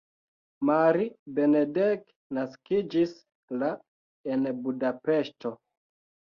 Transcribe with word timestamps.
Mari 0.69 1.03
Benedek 1.39 2.01
naskiĝis 2.39 3.15
la 3.63 3.71
en 4.35 4.51
Budapeŝto. 4.67 5.57